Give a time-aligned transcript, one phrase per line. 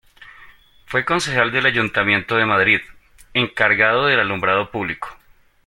[0.87, 2.81] Fue concejal del Ayuntamiento de Madrid,
[3.35, 5.15] encargado del alumbrado público.